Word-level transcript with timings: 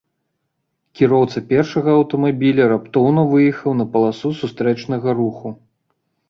Кіроўца 1.01 1.43
першага 1.51 1.89
аўтамабіля 1.97 2.63
раптоўна 2.73 3.27
выехаў 3.33 3.71
на 3.83 3.87
паласу 3.97 4.33
сустрэчнага 4.41 5.09
руху. 5.21 5.47